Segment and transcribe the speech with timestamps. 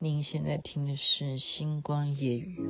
[0.00, 2.60] 您现在听的是《星光夜雨》。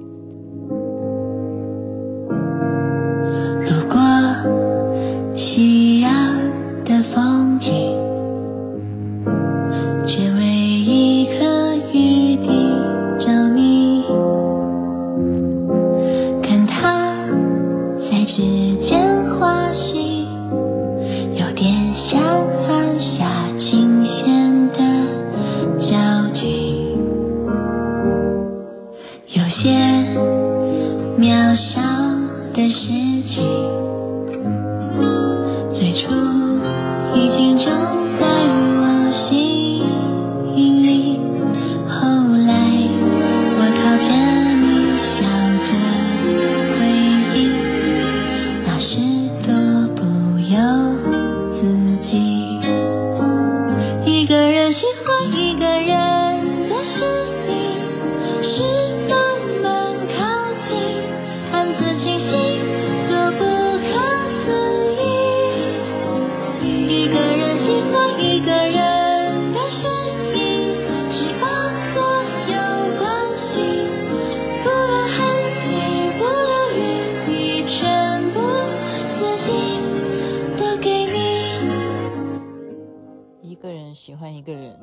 [84.07, 84.79] 喜欢一个人，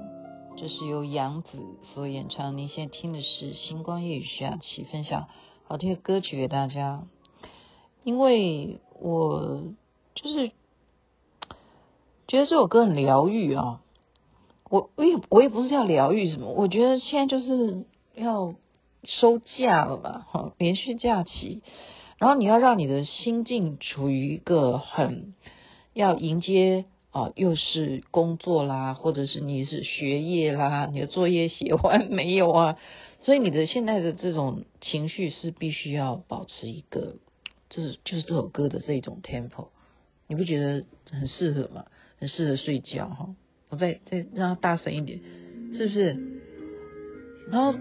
[0.57, 1.57] 这是由杨子
[1.93, 5.27] 所演唱，您现在听的是《星光夜雨》，徐雅琪分享
[5.63, 7.07] 好听的歌曲给大家。
[8.03, 9.63] 因为我
[10.15, 10.49] 就是
[12.27, 13.81] 觉得这首歌很疗愈啊，
[14.69, 17.85] 我我也我也不是要疗愈什么，我觉得现在就是
[18.15, 18.53] 要
[19.03, 21.63] 收假了吧，哈，连续假期，
[22.17, 25.33] 然后你要让你的心境处于一个很
[25.93, 26.83] 要迎接。
[27.15, 32.77] 啊，又是工作啦，或者是你是学业啦，你的作业写完 没有啊？
[33.21, 37.15] 所以你的现在的这种情绪是必须要保持一个，
[37.69, 39.67] 就是就是这首歌的这一种 tempo，
[40.27, 41.85] 你不觉得很适合吗？
[42.19, 43.29] 很适合睡觉哈。
[43.69, 45.21] 我再再让它大声一点，
[45.71, 46.17] 是不是？
[47.49, 47.79] 然后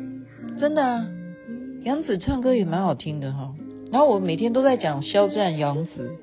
[0.61, 1.09] 真的啊，
[1.83, 3.53] 杨子唱歌也蛮好听的哈。
[3.91, 6.19] 然后我每天都在讲肖战杨子，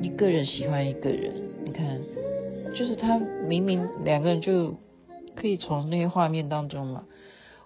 [0.00, 1.47] 一个人喜欢一个人。
[2.74, 4.76] 就是他明明两个人就
[5.34, 7.04] 可以从那些画面当中嘛。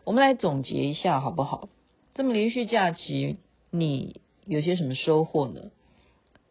[0.04, 1.68] 我们来总结一下好不好？
[2.14, 3.36] 这么连续假期，
[3.70, 5.70] 你有些什么收获呢？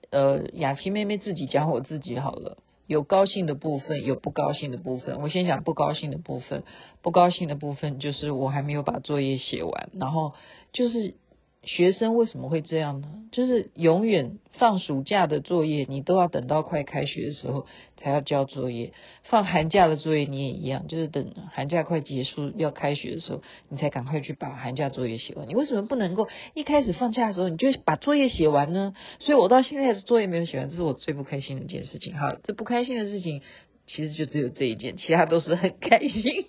[0.09, 2.57] 呃，雅琪妹妹自己讲我自己好了，
[2.87, 5.21] 有高兴的部分，有不高兴的部分。
[5.21, 6.63] 我先讲不高兴的部分，
[7.01, 10.33] 不高兴的部分就是我还没有把作业写完，然后
[10.73, 11.15] 就是。
[11.63, 13.07] 学生为什么会这样呢？
[13.31, 17.65] 就是永远放暑假的作业，你都要等到快开学的时候
[17.97, 18.91] 才要交作业；
[19.23, 25.47] 放寒假的作业你也一样，就是等寒假快结束要开学的时候，你才赶快去把寒假作业写完。
[25.47, 28.93] 你为什么不能够一开始放假的时候你就把作业写完呢？
[29.21, 32.13] 所以我到现在作业没有写完，这是我最不开心的一件事情。
[32.13, 33.41] 哈，这不开心的事情
[33.87, 36.45] 其实就只有这一件，其他都是很开心，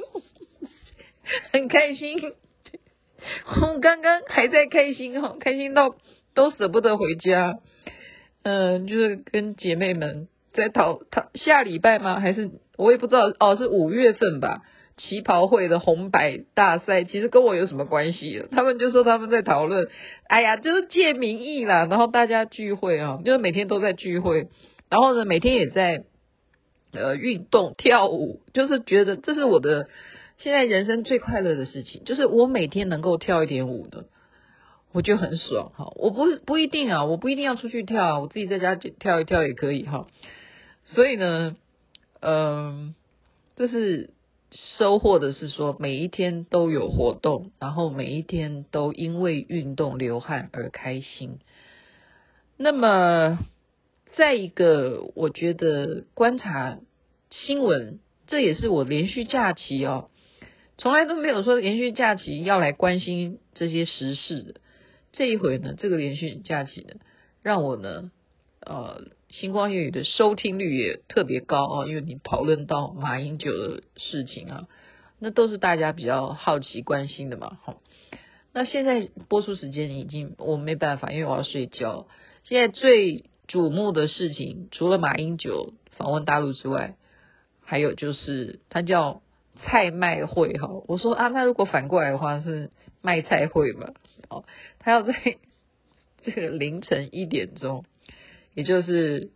[1.51, 2.19] 很开心。
[3.63, 5.95] 我刚刚还在开心哈，开心到
[6.35, 7.59] 都舍不得回家。
[8.43, 12.21] 嗯，就是跟姐妹们在讨讨下礼拜吗？
[12.21, 14.63] 还是我也不知道哦，是五月份吧？
[14.97, 18.45] 旗袍会的红白大赛，其实跟我有什么关系？
[18.51, 19.89] 他们就说他们在讨论，
[20.29, 24.49] 哎呀，就是借名义啦，然后大家聚会啊，就是每天都在聚会，
[24.91, 26.05] 然后呢，每天也在
[26.93, 29.89] 呃运动跳舞，就是觉得这是我的。
[30.39, 34.07] 现在人生最快乐的事情，就是我每天能够跳一点舞的，
[34.93, 35.93] 我就很爽哈。
[35.97, 40.07] 我不不一定啊，我不一定要出去跳，我自己在家跳一跳也可以哈。
[40.85, 41.57] 所以呢，
[42.21, 42.95] 嗯，
[43.57, 44.11] 这是
[44.51, 51.39] 收获的是说，每一天都有活动，然后每一天都因为运动流汗而开心。
[52.59, 53.39] 那么，
[54.15, 56.79] 再一个，我觉得观察
[57.31, 60.11] 新闻，这也是我连续假期哦。
[60.77, 64.55] 从来都没有说连续假期要来关心这些时事的，
[65.13, 66.95] 这一回呢，这个连续假期呢，
[67.43, 68.11] 让我呢，
[68.61, 74.69] 呃，星光夜语的收听率也特别高啊，因为你讨论到马英九的事情啊，
[75.19, 77.81] 那都是大家比较好奇关心的嘛，好，
[78.53, 82.09] 那现在播出时间已经我没办法，因为我要睡觉。
[82.45, 86.97] 现在最瞩目的事情，除了马英九访问大陆之外，
[87.65, 89.23] 还有就是他叫。
[89.65, 93.93] 菜卖会哈，我说啊，那如果反过来的话是卖菜会嘛？
[94.29, 94.45] 哦，
[94.83, 95.15] 他要在
[96.23, 97.85] 这个凌晨一点钟，
[98.55, 99.31] 也就是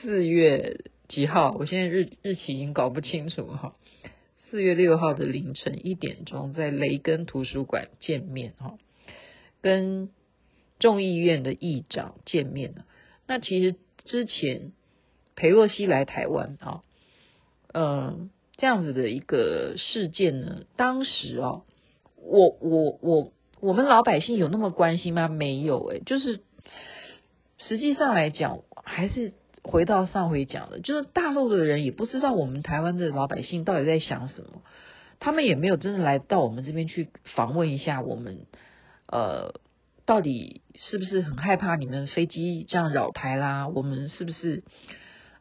[0.00, 1.56] 四月几号？
[1.58, 3.74] 我现在日日期已经搞不清楚哈。
[4.48, 8.78] 四月六号的凌晨一点钟，在雷根图书馆见面哈，
[9.62, 10.10] 跟
[10.78, 12.74] 众议院的议长见面。
[13.26, 14.72] 那其实之前
[15.34, 16.82] 裴洛西来台湾啊，
[17.72, 21.64] 嗯，这样子的一个事件呢，当时哦，
[22.16, 23.32] 我我我
[23.62, 25.28] 我们老百姓有那么关心吗？
[25.28, 26.40] 没有诶，就是
[27.56, 29.32] 实际上来讲，还是。
[29.64, 34.60] 回到上回讲的，就是大陆的人也不知道我们台湾的老百姓到底在想什么，
[35.20, 38.40] 他们也没有真的来到我们这边去访问一下我们，
[39.06, 39.54] 呃，
[40.04, 43.68] 到底是不是很害怕你们飞机这样扰台啦？
[43.68, 44.64] 我们是不是，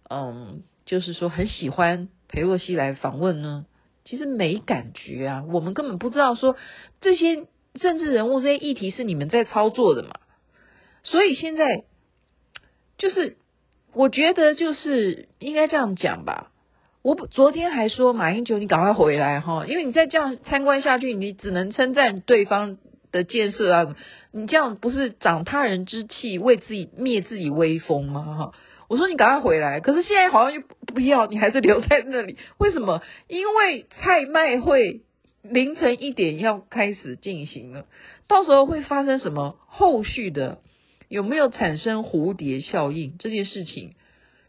[0.07, 3.65] 嗯，就是说很喜欢裴洛西来访问呢？
[4.05, 6.55] 其实没感觉啊，我们根本不知道说
[6.99, 10.15] 这些政治人物这些议题是你们在操作的嘛，
[11.03, 11.83] 所以现在
[12.97, 13.37] 就是。
[13.93, 16.49] 我觉得就是应该这样讲吧。
[17.01, 22.77] 我昨天还说马英九，你赶快回来哈，因为你再这样参观下去，你只能称赞对方
[23.11, 23.95] 的建设啊。
[24.31, 28.23] 你这样不是长他人之气，为自己灭自己威风吗？
[28.23, 28.53] 哈，
[28.87, 32.37] 我说你赶快回来，可是现在好像又不要，你还是留在那里。
[32.59, 33.01] 为什么？
[33.27, 35.01] 因为蔡麦会
[35.41, 37.87] 凌晨一点要开始进行了，
[38.27, 40.59] 到时候会发生什么后续的？
[41.07, 43.17] 有没有产生蝴蝶效应？
[43.17, 43.95] 这件事情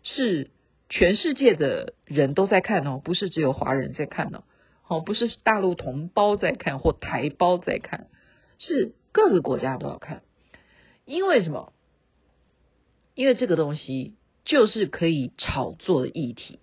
[0.03, 0.50] 是
[0.89, 4.44] 全世界的人都在看哦，不是只有华人在看哦，
[4.87, 8.06] 哦，不是大陆同胞在看或台胞在看，
[8.59, 10.23] 是各个国家都要看。
[11.05, 11.73] 因为什么？
[13.15, 16.61] 因为这个东西就是可以炒作的议题。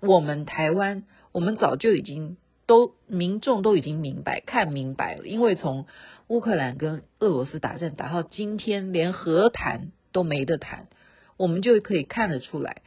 [0.00, 2.36] 我们台湾，我们早就已经。
[2.72, 5.84] 都民众都已经明白看明白了，因为从
[6.26, 10.88] 乌克兰跟俄罗斯打仗打到今天，连和谈都没得谈，
[11.36, 12.80] 我们就可以看得出来，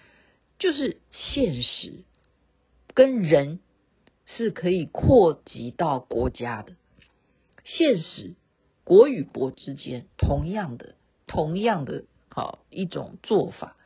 [0.57, 1.99] 就是现实
[2.95, 3.59] 跟人
[4.25, 6.73] 是可以扩及到国家的，
[7.63, 8.33] 现实
[8.83, 10.95] 国与国之间同样的
[11.27, 13.77] 同样的好一种做法，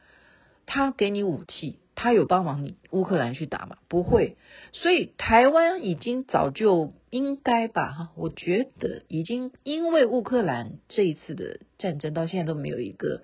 [0.66, 1.78] 他给你武器。
[2.02, 3.78] 他有帮忙你乌克兰去打吗？
[3.90, 4.38] 不会，
[4.72, 7.92] 所以台湾已经早就应该吧？
[7.92, 13.24] 哈，我觉得已经因为乌克兰这一次的战争到现在都没有一个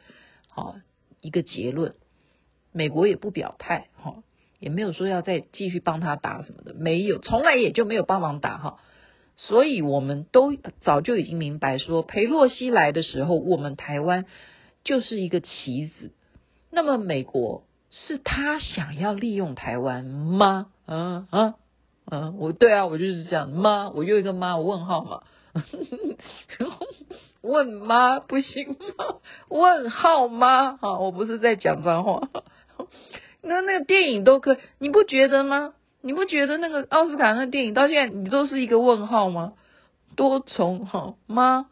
[0.50, 0.76] 好
[1.22, 1.96] 一个结论，
[2.74, 4.24] 美国也不表态哈，
[4.60, 8.80] 也没有说要再继续帮他打什么的，没有，从来也就没有帮忙打哈，
[9.38, 14.26] 所以我们都早就已经明白说，裴洛西来的时候，我们台湾
[14.84, 16.12] 就是一个棋子，
[16.70, 17.64] 那么美国。
[17.98, 20.68] 是他想要利用台湾吗？
[20.86, 21.54] 嗯嗯
[22.12, 23.90] 嗯，我对啊，我就是这样吗？
[23.96, 24.58] 我又一个妈？
[24.58, 25.24] 我问号嘛？
[27.42, 28.20] 问妈？
[28.20, 29.16] 不行吗？
[29.48, 30.78] 问号吗？
[30.82, 32.30] 好，我不是在讲脏话。
[33.42, 35.74] 那那个电影都可以，你不觉得吗？
[36.02, 39.54] 你不觉得那个奥斯卡那电影到现在你都是一个问号吗？
[40.18, 41.68] 多重哈吗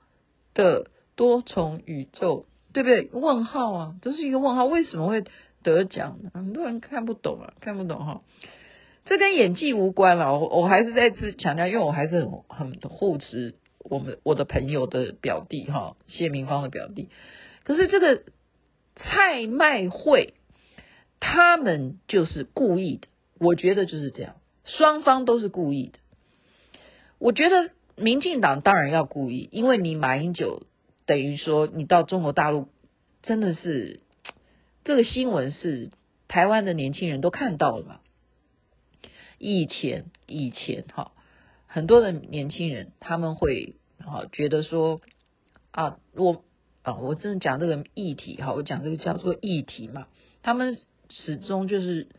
[0.54, 3.10] 的多重宇宙，对不对？
[3.12, 5.26] 问号啊，这是一个问号，为什么会？
[5.64, 8.22] 得奖，很多人看不懂啊，看不懂哈。
[9.06, 17.10] 这跟演技无关了，我我还是再次强调，因为我还是很很护持我们我的朋友的表弟哈，谢明芳的表弟。
[17.64, 18.24] 可是这个
[18.96, 20.36] 蔡麦会，
[21.20, 23.08] 他们就是故意的，
[23.40, 26.00] 我觉得就是这样，双方都是故意的。
[27.20, 30.64] 我觉得民进党当然要故意，因为你马英九
[31.06, 32.70] 等于说你到中国大陆
[33.22, 34.00] 真的是。
[34.86, 35.92] 这个新闻是
[36.28, 38.00] 台湾的年轻人都看到了嘛？
[39.38, 41.14] 以前以前哈，
[41.68, 45.00] 很多的年轻人他们会哈觉得说
[45.72, 46.44] 啊，我
[46.82, 50.08] 啊，我真的讲这个议题哈，我讲这个叫做议题嘛，
[50.42, 50.78] 他们
[51.10, 52.10] 始终就是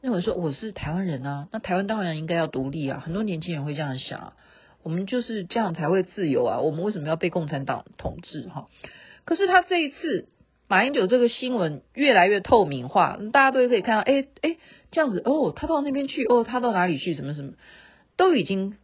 [0.00, 4.36] 认为说我是台湾人啊，那台湾当然应该要独立啊，很多年轻人会这样想啊，
[4.82, 8.68] 我们就是这样才会自由啊，我们为什么要被共产党统治哈？
[9.24, 10.28] 可是他这一次。
[10.68, 14.56] 马英九这个新闻越来越透明化，大家都可以看到，哎哎，
[14.90, 17.52] 这样子哦，他到那边去，哦，他到哪里去，什么什么，
[18.18, 18.76] 都已经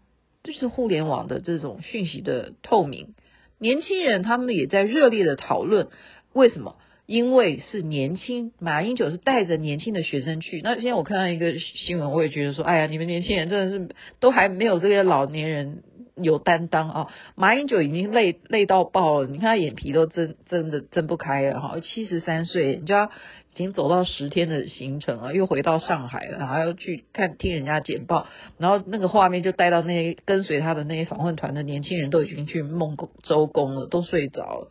[0.43, 3.15] 就是互联网的这种讯息的透明。
[3.59, 5.89] 年轻人他们也在热烈的讨论，
[6.33, 6.77] 为什么？
[7.07, 10.63] 因为是年轻，马英九是带着年轻的学生去。
[10.65, 15.83] 那现在我看到一个新闻，我也觉得说，哎呀，你们年轻人真的是都还没有这些老年人。
[16.17, 17.09] 有担当啊！
[17.35, 28.29] 马英九已经累累到爆了，你看他眼皮都睁睁的睁不开了哈，七十三岁，你知道已经走到十天的行程了，又回到上海了，还要去看听人家简报，
[28.59, 34.69] 然后那个画面就带到那些跟随他的那些访问团的年轻人都已经去梦周公了，都睡着了。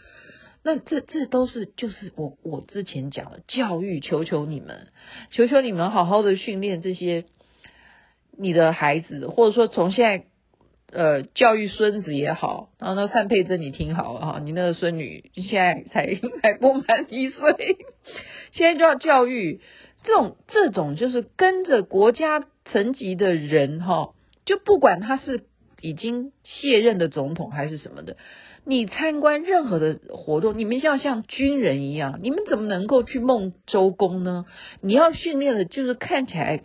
[0.64, 4.88] 那这这都是就是我我之前讲的教育，求求你们，
[5.32, 7.26] 求求你们好好的训练这些。
[8.36, 10.26] 你的孩子，或者说从现在
[10.94, 17.78] 呃教育孙子也好，然后那范佩珍你听好了哈，你那个孙女现在才还不满一岁，
[18.52, 19.60] 现在就要教育
[20.04, 24.14] 这种这种就是跟着国家层级的人哈，
[24.46, 25.42] 就不管他是
[25.82, 28.16] 已经卸任的总统还是什么的。
[28.66, 34.46] 你参观任何的活动，你们要像军人一样，你们怎么能够去梦周公呢？
[34.80, 36.64] 你要训练的就是看起来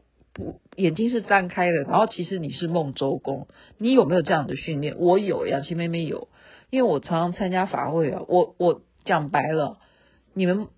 [0.76, 3.48] 眼睛是张开的，然后其实你是梦周公。
[3.78, 4.96] 你有没有这样的训练？
[4.98, 6.28] 我有，雅琪妹妹有，
[6.70, 8.22] 因为我常常参加法会啊。
[8.28, 9.78] 我我讲白了，
[10.34, 10.68] 你们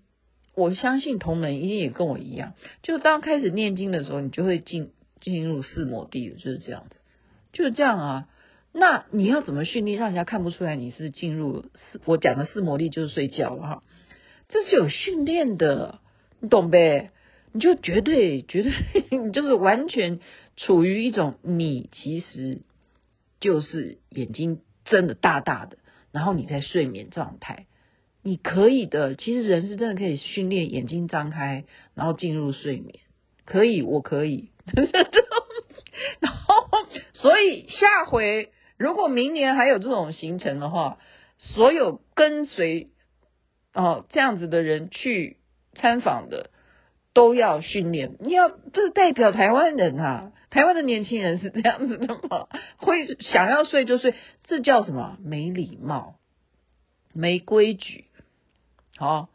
[0.55, 6.95] 我相信同门一定也跟我一样，就当开始念经的时候，你就会进进入四摩地，就是这样子，
[7.53, 8.27] 就是这样啊。
[8.73, 12.01] 那你要怎么训练，让人家看不出来你是进入四？
[12.05, 13.83] 我讲的四摩地就是睡觉了哈，
[14.47, 15.99] 这是有训练的，
[16.39, 17.11] 你懂呗？
[17.53, 18.71] 你就绝对绝对，
[19.17, 20.19] 你就是完全
[20.57, 22.61] 处于一种你其实
[23.39, 25.77] 就是眼睛睁得大大的，
[26.11, 27.65] 然后你在睡眠状态，
[28.23, 29.15] 你可以的。
[29.15, 31.65] 其实人是真的可以训练眼睛张开，
[31.95, 32.99] 然后进入睡眠，
[33.45, 34.51] 可以，我可以。
[36.19, 36.65] 然后，
[37.13, 38.51] 所以下回。
[38.77, 40.97] 如果明年还有这种行程的话，
[41.37, 42.89] 所有跟随
[43.73, 45.37] 哦这样子的人去
[45.75, 46.49] 参访的
[47.13, 48.15] 都要训练。
[48.19, 52.47] 你要这代表台湾人啊，台湾的年轻人是这样子的吗？
[52.77, 54.13] 会想要睡就睡，
[54.43, 55.17] 这叫什么？
[55.23, 56.15] 没礼貌，
[57.13, 58.05] 没规矩。
[58.97, 59.29] 好，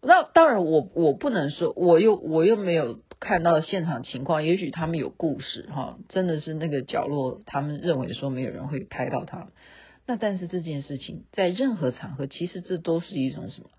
[0.00, 3.00] 那当然我我不能说，我又我又没有。
[3.20, 9.48] 看到现场情况，也许他们有故事哈，真的是那个角落，他们认为说没有人会拍到他。
[10.06, 13.70] 那但是这件事情在任何场合，其实这都是一种什么？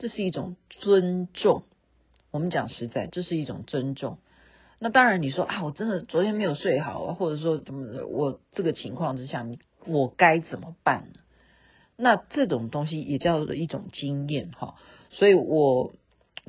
[0.00, 1.62] 这是一种尊重。
[2.32, 4.18] 我们讲实在，这是一种尊重。
[4.80, 9.46] 那当然你说啊，我真的昨天没有睡好啊，或者说怎么，我这个情况之下，
[9.86, 11.20] 我该怎么办呢？
[11.96, 14.74] 那这种东西也叫做一种经验哈，
[15.10, 15.92] 所以我。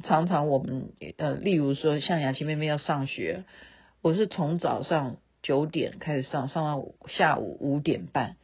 [0.02, 3.44] 常常我们呃，例如说像雅琪妹妹要上学，
[4.02, 8.36] 我是从早上九点开始上，上到下午五点半，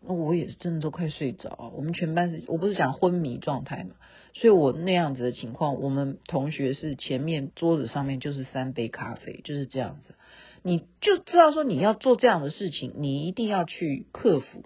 [0.00, 1.72] 那我也真的都快睡着。
[1.76, 3.90] 我们全班是我不是讲昏迷状态嘛，
[4.34, 10.14] 所以我那样子的情况，我们同学是前面桌子上面就是三杯咖啡，就是这样子，
[10.62, 14.64] 你就知道说你要做这样的事情，你一定要去克服。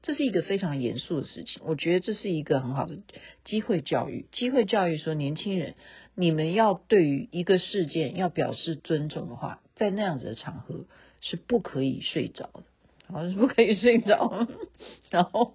[0.00, 2.98] 这是一个非常严肃的事情，我觉得这是一个很好的
[3.44, 4.26] 机会教育。
[4.30, 5.74] 机会教育说，年轻人，
[6.14, 10.86] 你们要对于一个事件要表示尊重的话，在那样子的场合
[11.20, 12.62] 是不可以睡着的，
[13.12, 14.46] 好像，是不可以睡着。
[15.10, 15.54] 然后，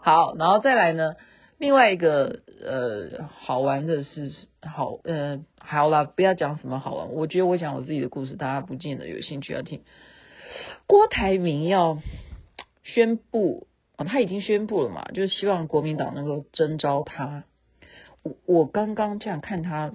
[0.00, 1.14] 好，然后再来呢，
[1.58, 4.32] 另外一个呃好玩的是，
[4.62, 9.82] 好，呃，好了，不要讲什么好玩，我觉得我讲我自己的故事，大家不见得有兴趣要听。
[10.86, 11.98] 郭台铭要
[12.82, 13.66] 宣布。
[13.96, 17.44] 他已经宣布了嘛，就是希望国民党能够征召他。
[18.24, 19.94] 我我刚刚这样看他，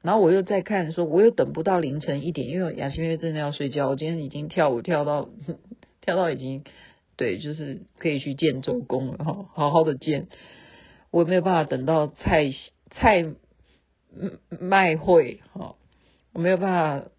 [0.00, 3.90] 然后我又在看说，我又等不到凌晨一点，因为雅欣因为真的要睡觉。
[3.90, 5.28] 我今天已经跳舞跳到
[6.06, 6.62] 跳到已经
[7.16, 10.28] 对，就是可以去见周公了哈，好好的见。
[11.10, 12.52] 我没有办法等到蔡
[12.92, 13.34] 蔡
[14.48, 15.74] 麦会哈，
[16.32, 17.10] 我没有办法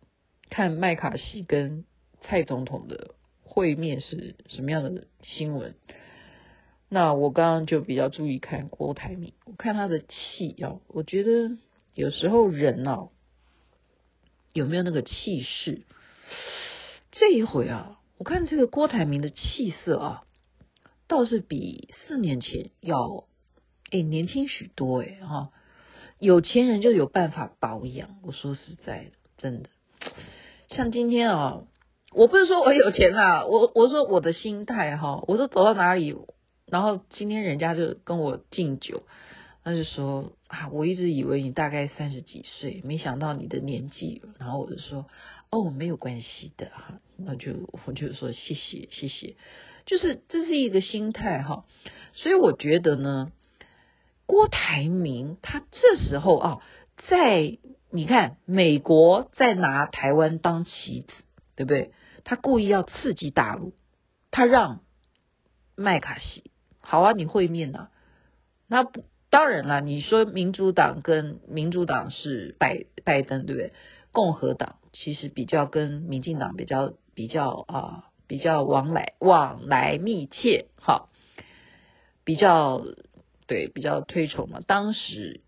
[0.50, 1.84] 看麦卡锡跟
[2.22, 5.76] 蔡总统的会面是什么样的新闻。
[6.88, 11.58] 那我刚刚就比较注意看郭台铭，我看他的气啊，我觉得
[11.94, 13.10] 有时候人啊，
[14.54, 15.82] 有没有那个气势？
[17.12, 20.24] 这一回啊，我看这个郭台铭的气色啊，
[21.08, 23.26] 倒是比四年前要
[23.92, 25.52] 诶年轻许多诶哈，
[26.20, 28.18] 有钱人就有办法保养。
[28.24, 29.70] 我说实在的，真的，
[30.70, 31.62] 像今天啊，
[32.12, 36.16] 我不是说我有钱啊，我我说我的心态哈，我说走到哪里。
[36.66, 39.04] 然后今天人家就跟我敬酒，
[39.64, 44.22] 他就说啊，我一直以为你大概三十几岁，没想到你的年纪。
[44.40, 45.06] 然后我就说
[45.50, 49.36] 哦，没有关系的哈，那就我就说谢谢谢谢，
[49.86, 51.66] 就是这是一个心态哈。
[52.14, 53.32] 所以我觉得呢，
[54.26, 56.62] 郭台铭他这时候啊，
[57.10, 57.58] 在
[57.90, 61.14] 你看美国在拿台湾当棋子，
[61.56, 61.92] 对不对？
[62.24, 63.74] 他故意要刺激大陆，
[64.32, 64.82] 他让
[65.76, 66.52] 麦卡锡。
[66.80, 67.92] 好啊，你会面呐、啊？
[68.68, 69.04] 那不
[69.38, 69.82] 当然了。
[69.82, 73.72] 你说民主党跟民主党是拜拜登，对不对？
[74.12, 81.10] 共和党其实比较跟民进党比较比较啊，比较往来往来密切，哈，
[82.24, 82.84] 比较
[83.46, 84.60] 对比较推崇嘛。
[84.66, 85.42] 当时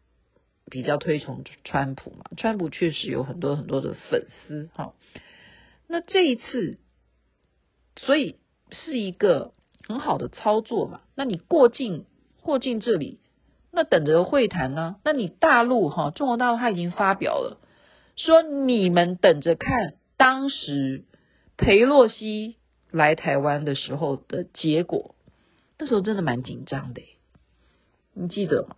[0.70, 4.94] 比较推崇川普嘛，川普确实有很多很多的粉丝，哈。
[5.88, 6.78] 那这一次，
[7.96, 8.36] 所以
[8.70, 9.56] 是一个
[9.88, 11.02] 很好的操作嘛。
[11.16, 12.06] 那你过境
[12.44, 13.18] 过境这里，
[13.72, 14.98] 那等着会谈呢？
[15.04, 17.60] 那你大陆哈，中国大陆他已经发表了，
[18.16, 21.06] 说你们等着看当时
[21.58, 22.58] 裴洛西
[22.92, 25.16] 来台湾的时候的结果。
[25.78, 27.02] 那时候真的蛮紧张的，
[28.14, 28.76] 你记得吗？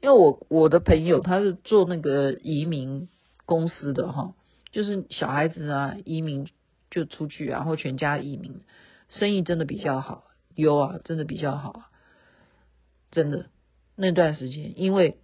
[0.00, 3.08] 因为我我的朋友他是做那个移民
[3.46, 4.34] 公司的哈，
[4.70, 6.48] 就是小孩子啊移民
[6.90, 8.60] 就出去，然后全家移民，
[9.08, 10.24] 生意真的比较好，
[10.54, 11.84] 有啊，真的比较好，
[13.10, 13.46] 真的
[14.00, 15.16] 那段时间，因为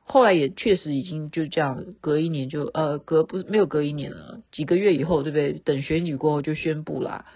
[0.00, 5.52] 后来也确实已经就这样，隔一年就呃隔不是没有隔一年了，几个月以后对不对？
[5.52, 7.26] 等选举过后就宣布啦，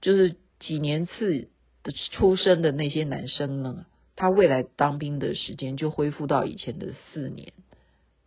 [0.00, 1.48] 就是几年次。
[1.84, 7.52] 的出生的那些男生呢，他未来当兵的时间就恢复到以前的四年，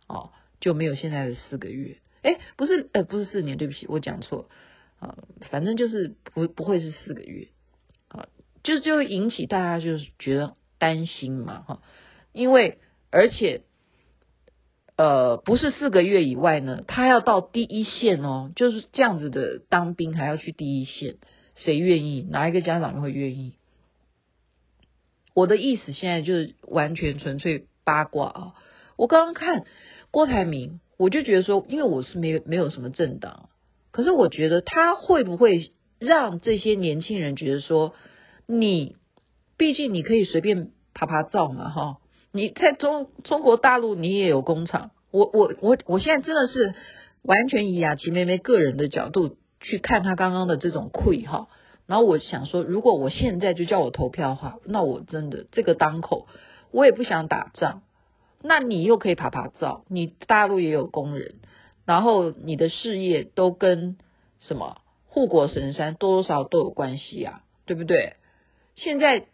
[0.06, 0.30] 哦，
[0.60, 1.96] 就没有现在的四个月。
[2.20, 4.50] 哎，不是，呃，不是四年，对不起，我讲错，
[4.98, 5.16] 啊，
[5.50, 7.48] 反正就是不不会是四个月，
[8.08, 8.28] 啊，
[8.62, 11.80] 就就会引起大家就是觉得担心嘛，哈，
[12.36, 12.78] 因为
[13.10, 13.62] 而且，
[14.96, 21.16] 呃，不是四个月以外呢，他要到第一线哦，就是这样子的当兵还要去第一线。
[21.54, 22.26] 谁愿意？
[22.30, 23.54] 哪一个家长会愿意？
[25.32, 28.54] 我的意思现在就是完全纯粹八卦啊！
[28.96, 29.64] 我刚刚看
[30.10, 33.48] 郭台铭，我就觉得说，因为我是没有没有什么政党，
[33.92, 37.94] 可是我觉得他会不会让这些年轻人觉得说，
[38.46, 38.96] 你
[39.56, 41.98] 毕竟你可以随便爬爬照嘛，哈！
[42.36, 46.74] 你在中中国大陆你也有工厂，我我我我现在真的是
[47.22, 49.36] 完全以雅琪妹妹个人的角度。
[49.58, 51.48] 去看她刚刚的这种溃哈，
[51.86, 56.28] 然后我想说，如果我现在就叫我投票的话，那我真的这个当口，
[56.70, 57.82] 我也不想打仗。
[58.42, 61.36] 那你又可以爬爬造，你大陆也有工人，
[61.84, 63.96] 然后你的事业都跟
[64.40, 64.76] 什么
[65.08, 68.16] 护国神山多多少少都有关系啊，对不对？
[68.76, 69.26] 现在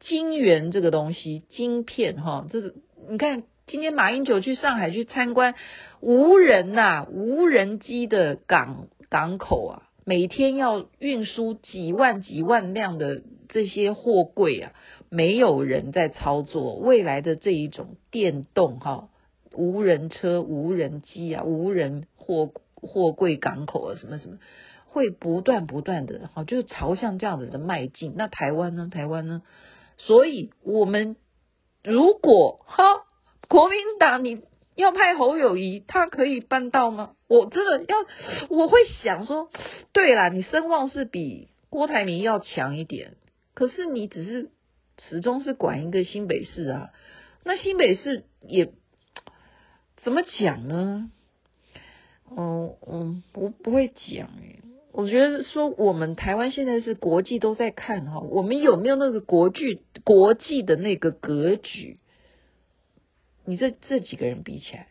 [0.00, 2.74] 晶圆这个东西，晶片哈，这个
[3.08, 5.54] 你看今天马英九去上海去参观
[6.00, 8.88] 无人呐、啊，无人机的港。
[9.10, 14.72] 港口啊，每天要运输几万几万辆的这些货柜啊，
[15.08, 16.74] 没有人在操作。
[16.74, 19.10] 未来的这一种电动哈，
[19.52, 24.38] 无人车、无人机啊，无人货货柜港口啊，什么什么，
[24.86, 28.14] 会不断不断的哈，就是朝向这样子的迈进。
[28.16, 28.88] 那台湾呢？
[28.90, 29.42] 台湾呢？
[29.96, 31.16] 所以我们
[31.82, 33.04] 如果哈，
[33.48, 34.42] 国民党你。
[34.76, 37.14] 要派侯友宜，他可以办到吗？
[37.28, 37.96] 我真的要，
[38.48, 39.48] 我会想说，
[39.92, 43.14] 对啦，你声望是比郭台铭要强一点，
[43.54, 44.50] 可是你只是
[44.98, 46.90] 始终是管一个新北市啊，
[47.44, 48.72] 那新北市也
[50.02, 51.08] 怎么讲呢？
[52.36, 54.60] 嗯嗯，我不会讲诶，
[54.96, 61.98] 我觉得说我们台湾现在是国际都在看哈，我们有没有那个国剧国际的那个格局？
[63.44, 64.86] 你这这几个人比起来，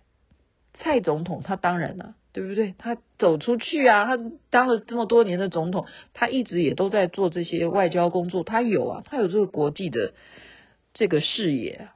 [0.74, 2.76] 蔡总统他当然了、啊，对不对？
[2.78, 10.14] 他走出去啊，他当了这么多年的总统，他一直也都在做这些外交工作，他有啊，他有这个国际的
[10.94, 11.88] 这个视野。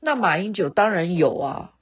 [0.00, 1.73] 那马英九当然有啊，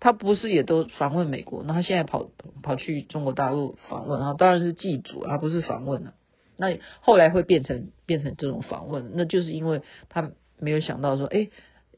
[0.00, 2.30] 他不是也都访问美国，那他现在跑
[2.62, 6.14] 跑去中国大陆访问啊，当然是祭祖啊，不是访问啊。
[6.56, 11.48] 那后来会变成变成这种访问，那就是因为他没有想到说，哎。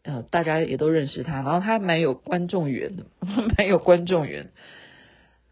[0.04, 3.06] 呃，大家也都认识他，然后他蛮有观众缘的，
[3.56, 4.50] 蛮有观众缘。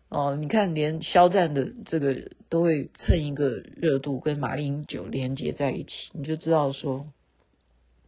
[0.09, 7.07] 哦，你看，连肖战的这个都会蹭一个热度，跟马英九连接在一起，你就知道说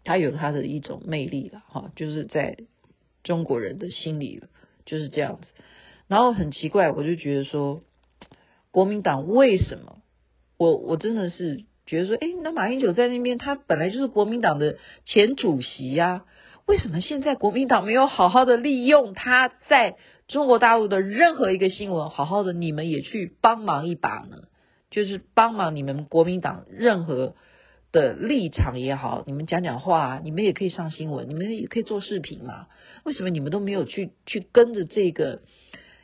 [0.02, 2.56] 他有他的一种魅力了，哈，就是在
[3.22, 4.42] 中国人的心理
[4.84, 5.52] 就是这样子。
[6.08, 7.82] 然后很奇怪，我就觉得说，
[8.70, 9.98] 国民党为什么？
[10.56, 11.64] 我我真的是。
[11.84, 16.24] 觉得说，哎，那马英九在那边，他本来就是国民党的前主席呀，
[16.64, 19.96] 为什么现在国民党没有好好的利用他在
[20.28, 24.44] 中国大陆的任何一个新闻，好好的你们也去帮忙一把呢？
[24.90, 27.34] 就是帮忙你们国民党任何
[27.92, 32.66] 的立场也好，你们讲讲话啊，你们也可以上新闻，你们也可以做视频嘛？
[33.04, 35.42] 为什么你们都没有去去跟着这个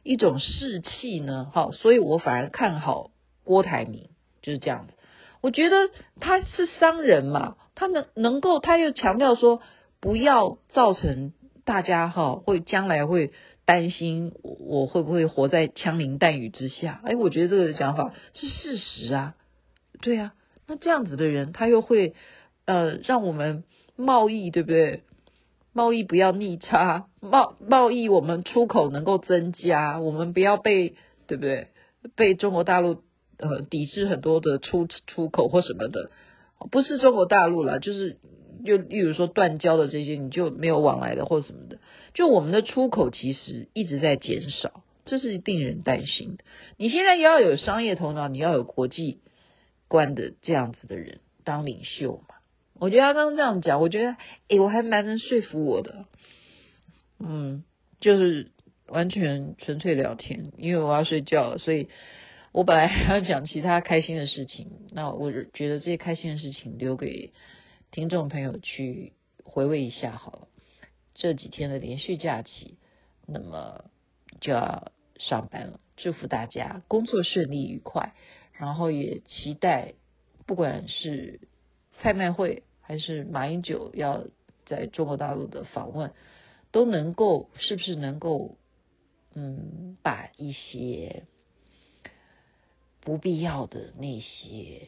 [0.03, 1.51] 一种士气呢？
[1.53, 3.11] 哈，所以我反而看好
[3.43, 4.11] 郭台铭，
[4.43, 4.93] 就是这样子。
[5.41, 5.77] 我觉得
[6.21, 9.63] 他是商人嘛，他能能够，他又强调说
[10.01, 11.33] 不要造成
[11.65, 13.33] 大家哈会将来会
[13.65, 17.01] 担心我会不会活在枪林弹雨之下。
[17.05, 19.35] 哎，我觉得这个想法是事实啊，
[20.03, 20.35] 对啊，
[20.69, 22.15] 那这样子的人他又会
[22.67, 23.65] 呃让我们
[23.97, 25.03] 贸易对不对？
[25.73, 30.95] 贸易不要逆差，贸贸易我们出口能够增加，我们不要被
[31.27, 31.69] 对不对？
[32.17, 33.03] 被中国大陆
[33.39, 36.11] 呃抵制很多的出出口或什么的，
[36.71, 38.17] 不是中国大陆啦，就是
[38.65, 41.79] 就例如说断交的这些，你就没有往来的或什么的，
[42.15, 46.45] 就我们的出口其实一直在减少，这是令人担心的。
[46.77, 49.21] 你现在要有商业头脑，你要有国际
[49.89, 52.37] 观的这样子的人当领袖嘛。
[52.75, 56.05] 我觉得他刚刚这样讲，我觉得诶，我还蛮能说服我的。
[57.19, 57.65] 嗯，
[58.01, 58.53] 就是
[58.87, 61.89] 完全纯粹聊天，因为我要睡觉了，所以
[62.53, 64.71] 我本来还要讲其他开心的事情。
[64.93, 67.33] 那我觉得这些开心的事情留给
[67.91, 70.49] 听众朋友去回味一下好了。
[71.15, 72.79] 这几天的连续假期，
[73.27, 73.87] 那么
[74.41, 75.81] 就要上班了。
[75.97, 78.15] 祝福大家工作顺利愉快，
[78.59, 79.95] 然后也期待
[80.47, 81.41] 不管是
[81.99, 84.27] 蔡麦会还是马英九要
[84.67, 86.13] 在中国大陆的访问。
[86.71, 88.59] 都能够，是不是能够，
[89.35, 91.23] 嗯，把一些
[93.01, 94.83] 不必要的那些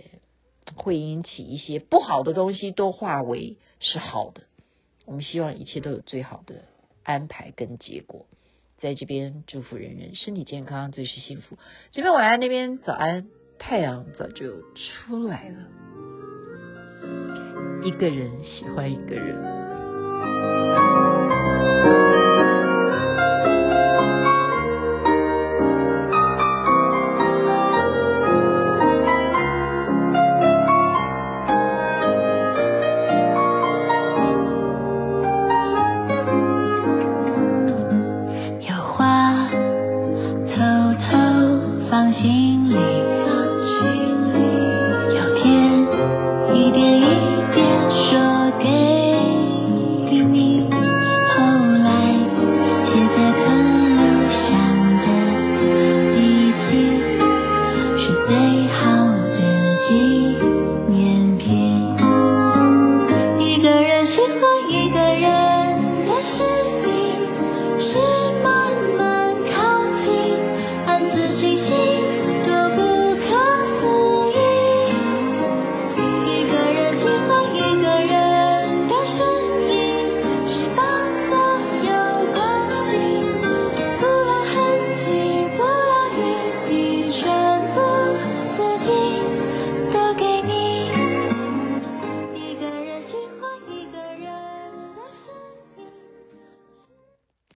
[0.74, 4.42] 会引起一些不好的东西都化为是好的。
[5.06, 6.66] 我们希望一切都有最好的
[7.02, 8.26] 安排跟结果。
[8.76, 11.56] 在这边祝福人人身体健康，最是幸福。
[11.92, 13.30] 这边晚安，那边早安，
[13.60, 15.58] 太阳早就出来了。
[17.84, 21.09] 一个人喜欢一个人。